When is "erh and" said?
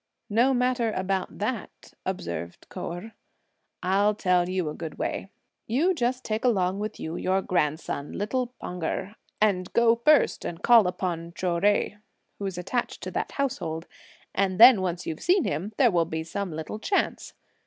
8.83-9.71